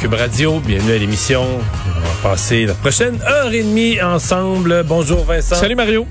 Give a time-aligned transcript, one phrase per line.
[0.00, 0.14] Cube
[0.66, 1.42] bienvenue à l'émission.
[1.44, 4.82] On va passer la prochaine heure et demie ensemble.
[4.84, 5.56] Bonjour Vincent.
[5.56, 6.06] Salut Mario.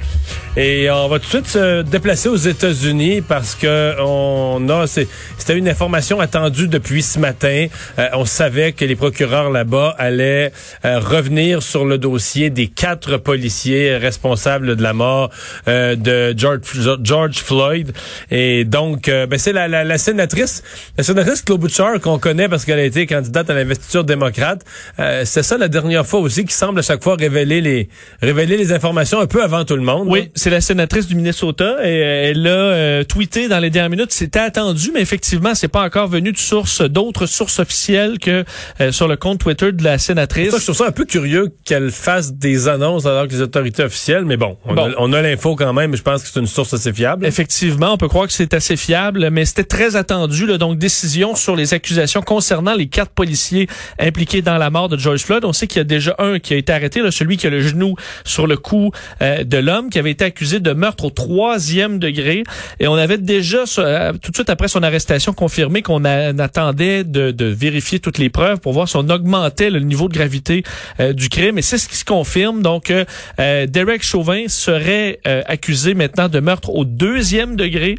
[0.62, 5.58] Et on va tout de suite se déplacer aux États-Unis parce que on a c'était
[5.58, 7.68] une information attendue depuis ce matin.
[7.98, 10.52] Euh, on savait que les procureurs là-bas allaient
[10.84, 15.30] euh, revenir sur le dossier des quatre policiers responsables de la mort
[15.70, 16.60] euh, de George,
[17.04, 17.94] George Floyd.
[18.30, 20.62] Et donc, ben c'est la, la, la, sénatrice,
[20.98, 24.66] la sénatrice Klobuchar qu'on connaît parce qu'elle a été candidate à l'investiture démocrate.
[24.98, 27.88] c'est ça la dernière fois aussi qui semble à chaque fois révéler les
[28.22, 30.08] révéler les informations un peu avant tout le monde.
[30.10, 33.90] Oui, c'est la sénatrice du Minnesota et euh, elle a euh, tweeté dans les dernières
[33.90, 34.12] minutes.
[34.12, 38.44] C'était attendu, mais effectivement, c'est pas encore venu de sources, d'autres sources officielles que
[38.82, 40.52] euh, sur le compte Twitter de la sénatrice.
[40.52, 43.84] Ça, je trouve ça un peu curieux qu'elle fasse des annonces alors que les autorités
[43.84, 45.96] officielles, mais bon, on a, l'info quand même.
[45.96, 47.26] Je pense que c'est une source assez fiable.
[47.26, 50.46] Effectivement, on peut croire que c'est assez fiable, mais c'était très attendu.
[50.46, 53.68] Là, donc, décision sur les accusations concernant les quatre policiers
[54.00, 55.44] impliqués dans la mort de George Floyd.
[55.46, 57.50] On sait qu'il y a déjà un qui a été arrêté, là, celui qui a
[57.50, 62.00] le genou sur le cou de l'homme, qui avait été accusé de meurtre au troisième
[62.00, 62.44] degré.
[62.80, 67.46] Et on avait déjà, euh, tout de suite après son arrestation, confirmé qu'on attendait de,
[67.46, 70.64] vérifier toutes les preuves pour voir si on augmentait le niveau de gravité
[71.00, 71.58] euh, du crime.
[71.58, 72.62] Et c'est ce qui se confirme.
[72.62, 77.96] Donc, euh, Derek Chauvin serait accusé maintenant de meurtre au deuxième degré.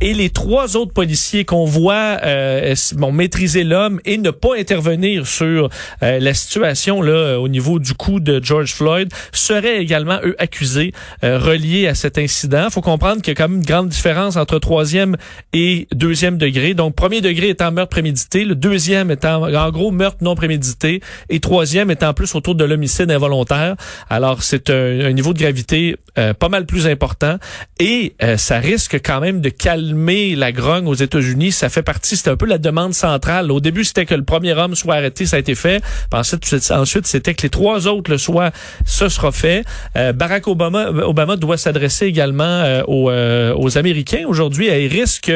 [0.00, 2.18] et les trois autres policiers qu'on voit
[2.96, 5.68] bon, maîtriser l'homme et ne pas intervenir sur
[6.00, 10.92] la situation là au niveau du coup de George Floyd seraient également eux accusés
[11.50, 12.70] reliés à cet incident.
[12.70, 15.16] Faut comprendre qu'il y a quand même une grande différence entre troisième
[15.52, 16.74] et deuxième degré.
[16.74, 21.40] Donc, premier degré étant meurtre prémédité, le deuxième étant en gros meurtre non prémédité et
[21.40, 23.76] troisième étant plus autour de l'homicide involontaire.
[24.08, 27.36] Alors, c'est un, niveau de gravité euh, pas mal plus important
[27.78, 31.52] et euh, ça risque quand même de calmer la grogne aux États-Unis.
[31.52, 33.50] Ça fait partie, c'est un peu la demande centrale.
[33.50, 35.82] Au début, c'était que le premier homme soit arrêté, ça a été fait.
[36.12, 38.50] Ensuite, ensuite c'était que les trois autres le soient,
[38.84, 39.64] ce sera fait.
[39.96, 45.32] Euh, Barack Obama, Obama doit s'adresser également euh, aux, euh, aux, Américains aujourd'hui il risque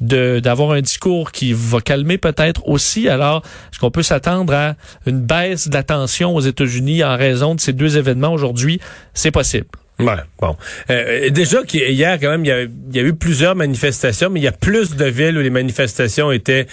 [0.00, 3.08] d'avoir un discours qui va calmer peut-être aussi.
[3.08, 4.74] Alors, est-ce qu'on peut s'attendre à
[5.06, 8.80] une baisse de la tension aux États-Unis en raison de ces deux événements aujourd'hui?
[9.14, 9.66] C'est possible.
[9.98, 10.56] Ouais, bon.
[10.90, 14.40] Euh, déjà hier quand même, il y, a, il y, a, eu plusieurs manifestations, mais
[14.40, 16.66] il y a plus de villes où les manifestations étaient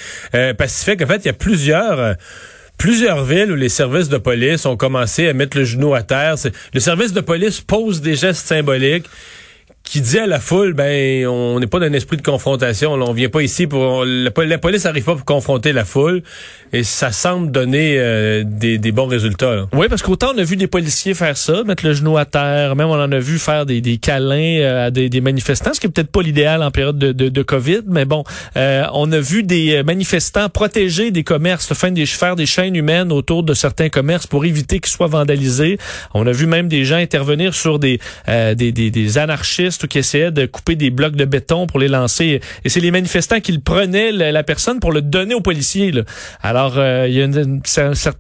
[0.58, 1.02] pacifiques.
[1.02, 2.16] En fait, il y a plusieurs
[2.78, 6.36] plusieurs villes où les services de police ont commencé à mettre le genou à terre.
[6.74, 9.06] Le service de police pose des gestes symboliques
[9.84, 12.94] qui dit à la foule, ben, on n'est pas dans un esprit de confrontation.
[12.94, 14.06] on vient pas ici pour...
[14.06, 16.24] La, police n'arrive pas pour confronter la foule.
[16.72, 19.68] Et ça semble donner euh, des, bons résultats.
[19.74, 22.76] Oui, parce qu'autant on a vu des policiers faire ça, mettre le genou à terre.
[22.76, 25.86] Même on en a vu faire des, des câlins euh, à des, manifestants, ce qui
[25.86, 27.82] est peut-être pas l'idéal en période de, de, de, COVID.
[27.86, 28.24] Mais bon,
[28.58, 33.44] euh, on a vu des manifestants protéger des commerces, des, faire des chaînes humaines autour
[33.44, 35.78] de certains commerces pour éviter qu'ils soient vandalisés.
[36.16, 39.18] On a vu même des gens intervenir sur des, des, des,
[39.74, 42.42] des anarchistes qui essayaient de couper des blocs de béton pour les lancer.
[42.64, 45.92] Et c'est les manifestants qui le prenaient, la, personne, pour le donner aux policiers.
[46.42, 47.28] Alors, euh, il y a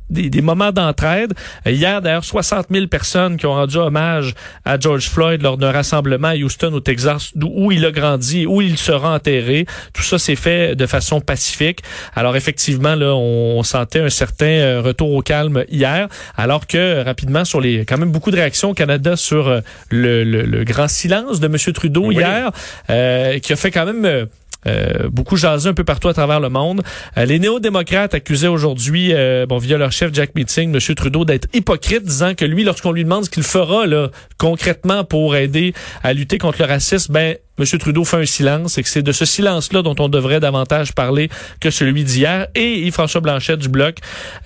[0.09, 1.33] des, moments d'entraide.
[1.65, 4.33] Hier, d'ailleurs, 60 000 personnes qui ont rendu hommage
[4.65, 8.61] à George Floyd lors d'un rassemblement à Houston, au Texas, où il a grandi, où
[8.61, 9.65] il sera enterré.
[9.93, 11.79] Tout ça s'est fait de façon pacifique.
[12.15, 17.45] Alors, effectivement, là, on, sentait un certain euh, retour au calme hier, alors que rapidement,
[17.45, 20.87] sur les quand même beaucoup de réactions au Canada sur euh, le, le, le grand
[20.87, 21.73] silence de M.
[21.73, 22.51] Trudeau hier,
[22.89, 24.25] euh, qui a fait quand même euh,
[24.65, 26.81] euh, beaucoup jasé un peu partout à travers le monde.
[27.17, 29.13] les néo-démocrates accusaient aujourd'hui,
[29.47, 30.95] bon, via leur chef Jack Meeting, M.
[30.95, 35.35] Trudeau, d'être hypocrite, disant que lui, lorsqu'on lui demande ce qu'il fera là, concrètement pour
[35.35, 37.65] aider à lutter contre le racisme, ben M.
[37.77, 41.29] Trudeau fait un silence et que c'est de ce silence-là dont on devrait davantage parler
[41.59, 42.47] que celui d'hier.
[42.55, 43.97] Et Yves-François Blanchet du Bloc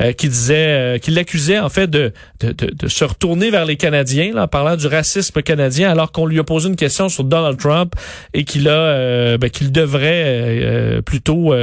[0.02, 2.12] euh, qui disait, euh, qui l'accusait en fait de,
[2.42, 6.26] de, de, se retourner vers les Canadiens là, en parlant du racisme canadien alors qu'on
[6.26, 7.96] lui a posé une question sur Donald Trump
[8.34, 11.54] et qu'il a euh, ben, qu'il devrait plutôt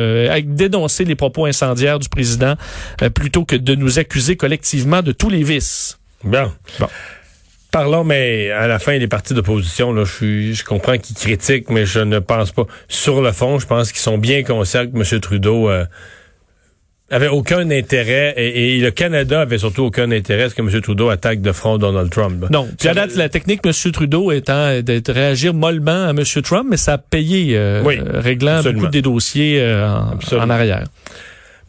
[0.45, 2.55] dénoncer les propos incendiaires du président
[3.15, 5.99] plutôt que de nous accuser collectivement de tous les vices.
[6.25, 6.53] Bien.
[6.79, 6.89] Bon.
[7.75, 11.87] Parlons, mais à la fin, les partis d'opposition, là, je, je comprends qu'ils critiquent, mais
[11.87, 12.67] je ne pense pas.
[12.87, 15.21] Sur le fond, je pense qu'ils sont bien conscients que M.
[15.21, 15.85] Trudeau euh,
[17.11, 20.81] avait aucun intérêt et, le Canada avait surtout aucun intérêt à ce que M.
[20.83, 22.47] Trudeau attaque de front Donald Trump.
[22.49, 22.69] Non.
[22.79, 23.73] Puis à date, la technique M.
[23.91, 26.23] Trudeau étant de réagir mollement à M.
[26.45, 27.83] Trump, mais ça a payé, euh,
[28.15, 29.85] réglant beaucoup des dossiers euh,
[30.39, 30.85] en, arrière.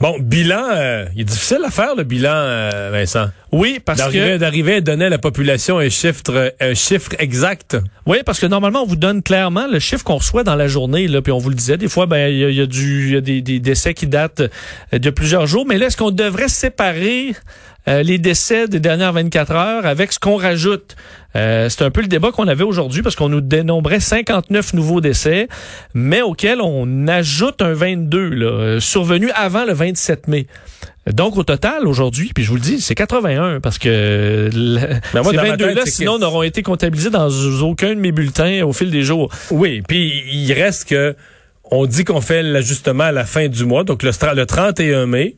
[0.02, 3.28] Bon, bilan, euh, il est difficile à faire le bilan, euh, Vincent.
[3.54, 7.78] Oui, parce que d'arriver à donner à la population un chiffre, un chiffre exact.
[8.06, 11.08] Oui, parce que normalement on vous donne clairement le chiffre qu'on reçoit dans la journée.
[11.08, 13.22] Là, puis on vous le disait, des fois, ben il y a, du, y a
[13.22, 14.44] des, des, décès qui datent
[14.92, 15.66] de plusieurs jours.
[15.66, 17.34] Mais là, est-ce qu'on devrait séparer
[17.88, 20.98] euh, les décès des dernières 24 heures avec ce qu'on rajoute?
[21.36, 25.02] Euh, c'est un peu le débat qu'on avait aujourd'hui parce qu'on nous dénombrait 59 nouveaux
[25.02, 25.48] décès,
[25.94, 30.48] mais auxquels on ajoute un 22 là, euh, survenu avant le 27 mai.
[31.12, 34.50] Donc, au total, aujourd'hui, puis je vous le dis, c'est 81 parce que
[35.14, 37.30] ben ces 22-là, sinon, n'auront été comptabilisés dans
[37.62, 39.32] aucun de mes bulletins au fil des jours.
[39.52, 41.16] Oui, puis il reste que
[41.70, 45.36] on dit qu'on fait l'ajustement à la fin du mois, donc le, le 31 mai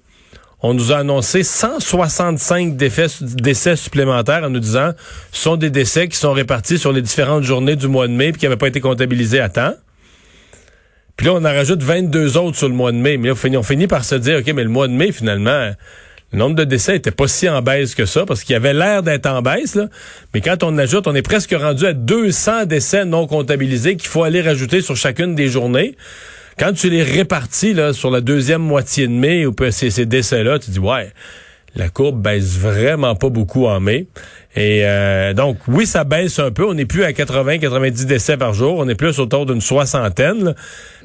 [0.62, 4.92] on nous a annoncé 165 décès, supplémentaires en nous disant
[5.32, 8.30] ce sont des décès qui sont répartis sur les différentes journées du mois de mai
[8.30, 9.74] et qui n'avaient pas été comptabilisés à temps.
[11.16, 13.18] Puis là, on en rajoute 22 autres sur le mois de mai.
[13.18, 15.72] Mais là, on finit, par se dire, OK, mais le mois de mai, finalement,
[16.32, 19.02] le nombre de décès était pas si en baisse que ça, parce qu'il avait l'air
[19.02, 19.88] d'être en baisse, là.
[20.34, 24.24] Mais quand on ajoute, on est presque rendu à 200 décès non comptabilisés qu'il faut
[24.24, 25.96] aller rajouter sur chacune des journées.
[26.58, 30.60] Quand tu les répartis là, sur la deuxième moitié de mai, ou ces, ces décès-là,
[30.60, 31.12] tu dis, ouais,
[31.78, 34.08] la courbe baisse vraiment pas beaucoup en mai.
[34.56, 36.66] Et euh, donc, oui, ça baisse un peu.
[36.66, 38.78] On n'est plus à 80-90 décès par jour.
[38.78, 40.56] On est plus autour d'une soixantaine.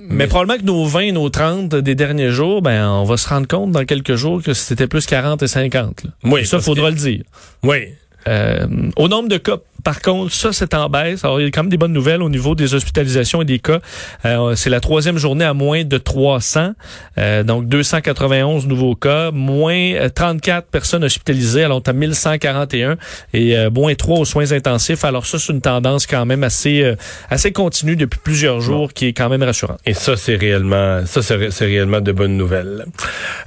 [0.01, 3.47] Mais, probablement que nos 20, nos 30 des derniers jours, ben, on va se rendre
[3.47, 6.07] compte dans quelques jours que c'était plus 40 et 50.
[6.25, 6.47] Oui.
[6.47, 7.23] ça, faudra le dire.
[7.63, 7.89] Oui.
[8.27, 8.67] Euh,
[8.97, 11.25] au nombre de cas par contre, ça, c'est en baisse.
[11.25, 13.59] Alors, il y a quand même des bonnes nouvelles au niveau des hospitalisations et des
[13.59, 13.81] cas.
[14.25, 16.73] Euh, c'est la troisième journée à moins de 300.
[17.19, 21.65] Euh, donc, 291 nouveaux cas, moins 34 euh, personnes hospitalisées.
[21.65, 22.97] Alors, on est 1141
[23.35, 25.05] et moins 3 aux soins intensifs.
[25.05, 26.95] Alors, ça, c'est une tendance quand même assez
[27.31, 29.79] assez continue depuis plusieurs jours qui est quand même rassurante.
[29.87, 32.87] Et ça, c'est réellement ça, c'est réellement de bonnes nouvelles.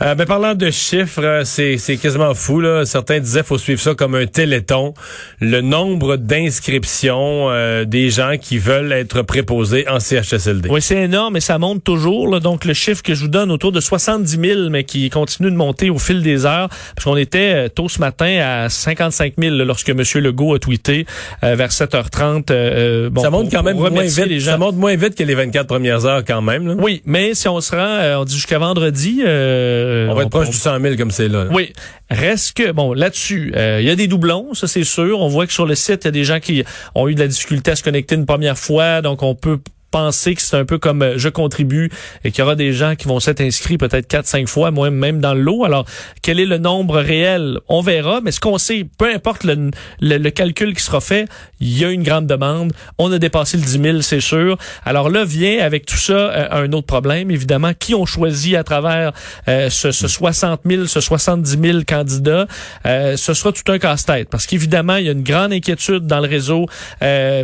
[0.02, 2.62] Euh, ben, parlant de chiffres, c'est quasiment fou.
[2.62, 2.86] Là.
[2.86, 4.94] Certains disaient faut suivre ça comme un téléthon.
[5.40, 10.70] Le nombre d'inscription euh, des gens qui veulent être préposés en CHSLD.
[10.70, 12.28] Oui, c'est énorme et ça monte toujours.
[12.28, 12.40] Là.
[12.40, 15.56] Donc, le chiffre que je vous donne, autour de 70 000, mais qui continue de
[15.56, 19.56] monter au fil des heures, parce qu'on était euh, tôt ce matin à 55 000
[19.58, 20.02] lorsque M.
[20.16, 21.06] Legault a tweeté
[21.44, 23.10] euh, vers 7h30.
[23.10, 24.26] bon, ça monte quand même moins vite.
[24.26, 24.52] Les gens.
[24.52, 26.68] Ça monte moins vite que les 24 premières heures quand même.
[26.68, 26.76] Là.
[26.80, 29.20] Oui, mais si on se rend, on dit jusqu'à vendredi...
[29.22, 31.52] on va être proche du 100 000 comme c'est là, là.
[31.54, 31.72] Oui.
[32.10, 35.20] Reste que, bon, là-dessus, il y a des doublons, ça c'est sûr.
[35.20, 36.64] On voit que sur le site, il y a des gens qui
[36.96, 39.60] ont eu de la difficulté à se connecter une première fois, donc on peut
[39.96, 41.90] penser que c'est un peu comme euh, je contribue
[42.26, 44.90] et qu'il y aura des gens qui vont s'être inscrits peut-être quatre, cinq fois, moi
[44.90, 45.64] même dans le lot.
[45.64, 45.86] Alors,
[46.22, 47.60] quel est le nombre réel?
[47.70, 49.72] On verra, mais ce qu'on sait, peu importe le,
[50.02, 51.30] le, calcul qui sera fait,
[51.62, 52.74] il y a une grande demande.
[52.98, 54.58] On a dépassé le 10 000, c'est sûr.
[54.84, 57.72] Alors là, vient avec tout ça euh, un autre problème, évidemment.
[57.80, 59.14] Qui ont choisi à travers
[59.48, 62.48] euh, ce, ce, 60 000, ce 70 000 candidats?
[62.84, 66.28] ce sera tout un casse-tête parce qu'évidemment, il y a une grande inquiétude dans le
[66.28, 66.66] réseau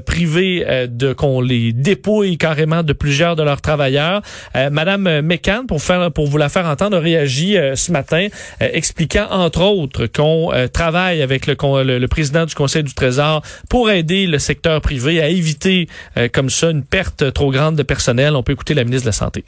[0.05, 4.23] privé de qu'on les dépouille carrément de plusieurs de leurs travailleurs.
[4.55, 8.27] Euh, Madame McCann, pour faire pour vous la faire entendre, a réagi euh, ce matin,
[8.61, 11.55] euh, expliquant entre autres qu'on travaille avec le,
[11.99, 15.87] le, président du Conseil du Trésor pour aider le secteur privé à éviter
[16.33, 18.35] comme ça une perte trop grande de personnel.
[18.35, 19.43] On peut écouter la ministre de la Santé.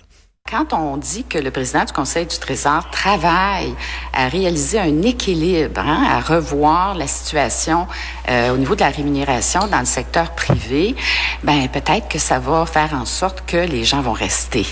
[0.49, 3.73] Quand on dit que le président du Conseil du Trésor travaille
[4.13, 7.87] à réaliser un équilibre, hein, à revoir la situation
[8.29, 10.95] euh, au niveau de la rémunération dans le secteur privé,
[11.43, 14.67] ben peut-être que ça va faire en sorte que les gens vont rester.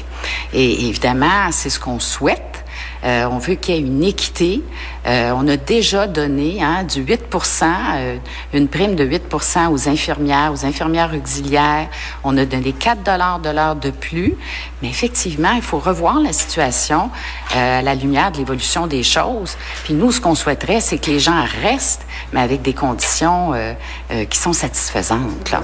[0.53, 2.60] Et évidemment, c'est ce qu'on souhaite.
[3.03, 4.62] Euh, on veut qu'il y ait une équité.
[5.08, 7.24] Euh, on a déjà donné hein, du 8
[7.63, 8.17] euh,
[8.53, 11.89] une prime de 8% aux infirmières, aux infirmières auxiliaires.
[12.24, 14.36] On a donné 4 dollars de l'heure de plus.
[14.81, 17.10] Mais effectivement, il faut revoir la situation
[17.55, 19.58] à la lumière de l'évolution des choses.
[19.84, 23.53] Puis nous, ce qu'on souhaiterait, c'est que les gens restent, mais avec des conditions
[24.29, 25.51] qui sont satisfaisantes.
[25.51, 25.62] Là.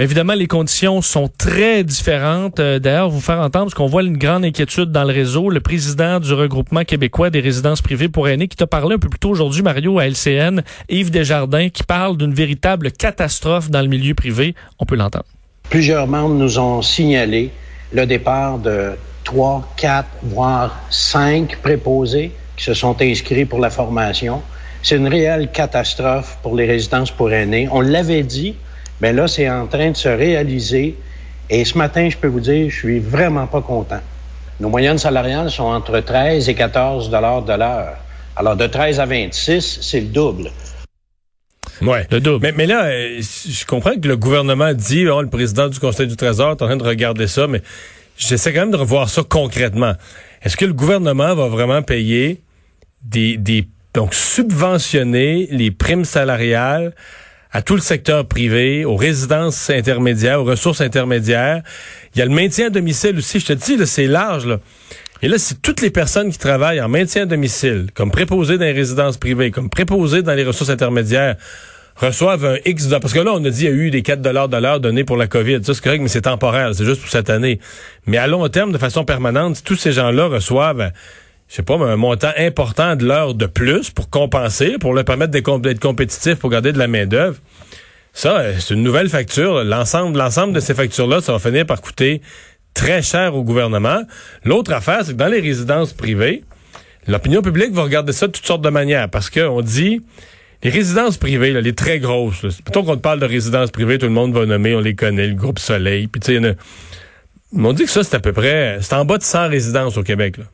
[0.00, 2.58] Évidemment, les conditions sont très différentes.
[2.58, 5.50] Euh, d'ailleurs, vous faire entendre, parce qu'on voit une grande inquiétude dans le réseau.
[5.50, 9.10] Le président du regroupement québécois des résidences privées pour aînés, qui t'a parlé un peu
[9.10, 13.88] plus tôt aujourd'hui, Mario, à LCN, Yves Desjardins, qui parle d'une véritable catastrophe dans le
[13.88, 14.54] milieu privé.
[14.78, 15.26] On peut l'entendre.
[15.68, 17.50] Plusieurs membres nous ont signalé
[17.92, 18.92] le départ de
[19.22, 24.40] trois, quatre, voire cinq préposés qui se sont inscrits pour la formation.
[24.82, 27.68] C'est une réelle catastrophe pour les résidences pour aînés.
[27.70, 28.56] On l'avait dit,
[29.00, 30.96] Bien là, c'est en train de se réaliser.
[31.48, 34.00] Et ce matin, je peux vous dire, je suis vraiment pas content.
[34.60, 37.96] Nos moyennes salariales sont entre 13 et 14 dollars de l'heure.
[38.36, 40.50] Alors, de 13 à 26, c'est le double.
[41.82, 42.06] Ouais.
[42.10, 42.42] Le double.
[42.42, 46.06] Mais, mais là, euh, je comprends que le gouvernement dit, oh, le président du Conseil
[46.06, 47.62] du Trésor est en train de regarder ça, mais
[48.18, 49.94] j'essaie quand même de revoir ça concrètement.
[50.42, 52.42] Est-ce que le gouvernement va vraiment payer
[53.02, 56.94] des, des donc subventionner les primes salariales
[57.52, 61.62] à tout le secteur privé, aux résidences intermédiaires, aux ressources intermédiaires.
[62.14, 63.40] Il y a le maintien à domicile aussi.
[63.40, 64.46] Je te dis, c'est large.
[64.46, 64.60] Là.
[65.22, 68.64] Et là, si toutes les personnes qui travaillent en maintien à domicile, comme préposés dans
[68.64, 71.36] les résidences privées, comme préposés dans les ressources intermédiaires,
[71.96, 72.96] reçoivent un X de...
[72.98, 74.80] Parce que là, on a dit qu'il y a eu des 4 dollars de l'heure
[74.80, 75.62] donnés pour la COVID.
[75.62, 76.74] Ça, c'est correct, mais c'est temporaire.
[76.74, 77.60] C'est juste pour cette année.
[78.06, 80.92] Mais à long terme, de façon permanente, tous ces gens-là reçoivent
[81.50, 85.32] je sais pas, un montant important de l'heure de plus pour compenser, pour leur permettre
[85.32, 87.38] d'être compétitif, pour garder de la main-d'œuvre.
[88.12, 89.64] Ça, euh, c'est une nouvelle facture.
[89.64, 92.22] L'ensemble, l'ensemble de ces factures-là, ça va finir par coûter
[92.72, 94.02] très cher au gouvernement.
[94.44, 96.44] L'autre affaire, c'est que dans les résidences privées,
[97.08, 100.02] l'opinion publique va regarder ça de toutes sortes de manières parce qu'on dit
[100.62, 104.32] les résidences privées, les très grosses, plutôt qu'on parle de résidences privées, tout le monde
[104.32, 106.56] va nommer, on les connaît, le groupe Soleil, puis tu sais,
[107.56, 110.02] on dit que ça, c'est à peu près, c'est en bas de 100 résidences au
[110.02, 110.36] Québec.
[110.36, 110.44] Là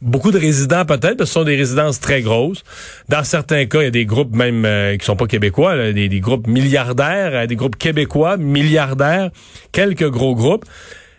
[0.00, 2.62] beaucoup de résidents peut-être, parce que ce sont des résidences très grosses.
[3.08, 6.20] Dans certains cas, il y a des groupes même euh, qui sont pas québécois, des,
[6.20, 9.30] groupes milliardaires, euh, des groupes québécois milliardaires,
[9.72, 10.64] quelques gros groupes,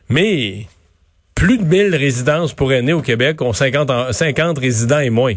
[0.07, 0.67] mais
[1.36, 5.36] plus de 1000 résidences pour aînés au Québec ont 50, 50 résidents et moins.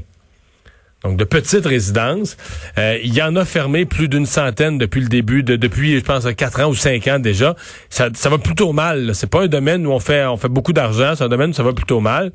[1.05, 2.37] Donc de petites résidences.
[2.79, 6.05] Euh, il y en a fermé plus d'une centaine depuis le début, de, depuis je
[6.05, 7.57] pense 4 ans ou 5 ans déjà.
[7.91, 9.13] Ça, ça va plutôt mal.
[9.15, 11.55] C'est pas un domaine où on fait on fait beaucoup d'argent, c'est un domaine où
[11.55, 12.31] ça va plutôt mal.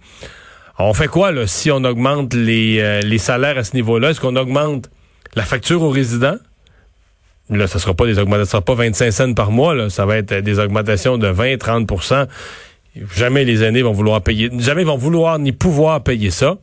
[0.80, 4.12] On fait quoi là, si on augmente les, euh, les salaires à ce niveau-là?
[4.12, 4.90] Est-ce qu'on augmente
[5.36, 6.38] la facture aux résidents?
[7.50, 9.90] Là, ça sera pas des augmentations, ça sera pas 25 cents par mois, là.
[9.90, 12.28] ça va être des augmentations de 20, 30%
[13.16, 16.58] Jamais les années vont vouloir payer, jamais vont vouloir ni pouvoir payer ça.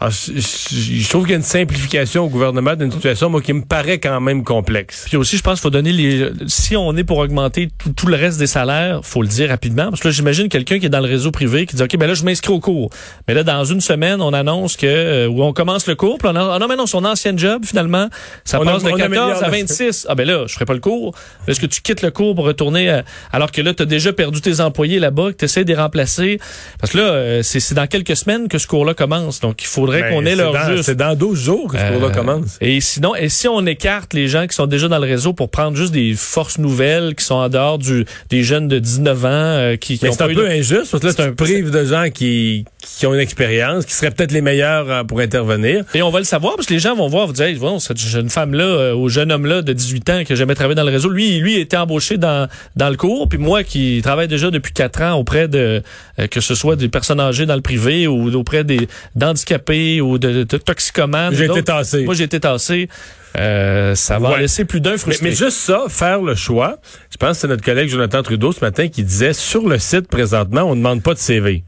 [0.00, 3.62] Alors, je, trouve qu'il y a une simplification au gouvernement d'une situation, moi, qui me
[3.62, 5.06] paraît quand même complexe.
[5.08, 6.30] Puis aussi, je pense qu'il faut donner les...
[6.46, 9.90] Si on est pour augmenter tout, le reste des salaires, faut le dire rapidement.
[9.90, 12.06] Parce que là, j'imagine quelqu'un qui est dans le réseau privé qui dit, OK, ben
[12.06, 12.90] là, je m'inscris au cours.
[13.26, 14.86] Mais là, dans une semaine, on annonce que...
[14.86, 17.36] Euh, où on commence le cours, puis on a, ah non, mais non, son ancien
[17.36, 18.08] job, finalement,
[18.44, 20.06] ça passe de 14 à 26.
[20.08, 21.12] Ah ben là, je ferai pas le cours.
[21.48, 22.88] Est-ce que tu quittes le cours pour retourner...
[22.88, 23.04] À...
[23.32, 25.76] alors que là, tu as déjà perdu tes employés là-bas, que tu essaies de les
[25.76, 26.38] remplacer?
[26.80, 29.40] Parce que là, euh, c'est dans quelques semaines que ce cours-là commence.
[29.40, 30.84] Donc, il faut faudrait qu'on ait leur juste.
[30.84, 32.58] C'est dans 12 jours que ce cours-là euh, commence.
[32.60, 35.50] Et sinon, et si on écarte les gens qui sont déjà dans le réseau pour
[35.50, 39.28] prendre juste des forces nouvelles qui sont en dehors du des jeunes de 19 ans
[39.28, 41.84] euh, qui, qui Mais c'est un peu injuste parce que là, c'est un prive de
[41.84, 42.64] gens qui,
[42.96, 45.84] qui ont une expérience, qui seraient peut-être les meilleurs euh, pour intervenir.
[45.94, 47.78] Et on va le savoir parce que les gens vont voir, vous dire, hey, bon,
[47.78, 50.90] cette jeune femme-là, ou jeune homme-là de 18 ans qui n'a jamais travaillé dans le
[50.90, 54.72] réseau, lui, lui était embauché dans, dans le cours, puis moi qui travaille déjà depuis
[54.72, 55.82] 4 ans auprès de,
[56.30, 60.44] que ce soit des personnes âgées dans le privé ou auprès des d'handicapés ou de,
[60.44, 61.34] de toxicomanes.
[61.34, 62.04] J'ai été tassé.
[62.04, 62.88] Moi, j'ai été tassé.
[63.36, 65.28] Euh, ça va laisser plus d'un frustré.
[65.28, 66.78] Mais, juste ça, faire le choix.
[67.10, 70.08] Je pense que c'est notre collègue Jonathan Trudeau ce matin qui disait sur le site
[70.08, 71.64] présentement, on ne demande pas de CV.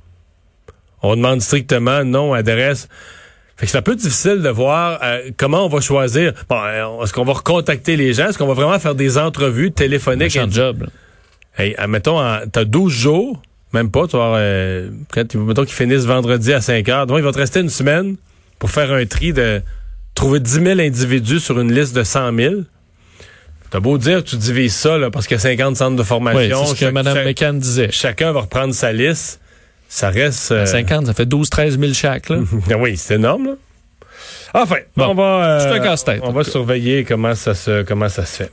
[1.02, 2.88] On demande strictement nom, adresse.
[3.56, 6.32] Fait que c'est un peu difficile de voir euh, comment on va choisir.
[6.48, 8.28] Bon, euh, est-ce qu'on va recontacter les gens?
[8.28, 10.36] Est-ce qu'on va vraiment faire des entrevues téléphoniques?
[10.36, 10.86] Un job.
[11.58, 12.18] Hey, admettons,
[12.50, 13.42] t'as 12 jours,
[13.72, 17.06] même pas, tu vas euh, quand, mettons qu'ils finissent vendredi à 5 heures.
[17.06, 18.16] Donc, il va te rester une semaine
[18.58, 19.60] pour faire un tri de
[20.14, 22.54] trouver 10 000 individus sur une liste de 100 000.
[23.70, 26.60] T'as beau dire, tu divises ça là, parce qu'il y a 50 centres de formation.
[26.60, 27.90] Oui, c'est ce que Mme McCann disait.
[27.92, 29.40] Chacun va reprendre sa liste.
[29.90, 30.66] Ça reste...
[30.66, 32.28] 50, euh, ça fait 12-13 000 chaque.
[32.28, 32.38] Là.
[32.78, 33.46] oui, c'est énorme.
[33.48, 33.52] Là.
[34.54, 36.18] Enfin, on va, euh, un.
[36.22, 38.48] On va surveiller comment ça se, comment ça se fait.